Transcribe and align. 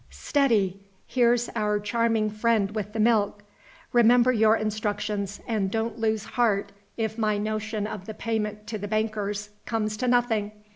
Steady! 0.09 0.79
here's 1.05 1.47
our 1.49 1.79
charming 1.79 2.31
friend 2.31 2.71
with 2.71 2.91
the 2.91 2.99
milk. 2.99 3.43
Remember 3.93 4.31
your 4.31 4.57
instructions, 4.57 5.39
and 5.45 5.69
don't 5.69 5.99
lose 5.99 6.23
heart 6.23 6.71
if 6.97 7.19
my 7.19 7.37
notion 7.37 7.85
of 7.85 8.07
the 8.07 8.15
payment 8.15 8.65
to 8.65 8.79
the 8.79 8.87
bankers 8.87 9.51
comes 9.67 9.97
to 9.97 10.07
nothing. 10.07 10.53